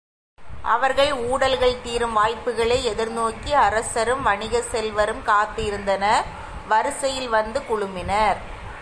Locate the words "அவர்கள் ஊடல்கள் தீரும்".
0.73-2.13